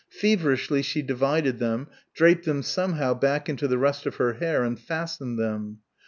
Feverishly 0.09 0.81
she 0.81 1.03
divided 1.03 1.59
them, 1.59 1.85
draped 2.15 2.43
them 2.43 2.63
somehow 2.63 3.13
back 3.13 3.47
into 3.47 3.67
the 3.67 3.77
rest 3.77 4.07
of 4.07 4.15
her 4.15 4.33
hair 4.33 4.63
and 4.63 4.79
fastened 4.79 5.37
them. 5.37 5.77